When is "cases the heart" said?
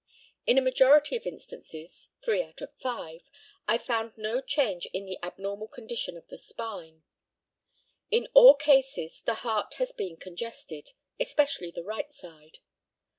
8.55-9.75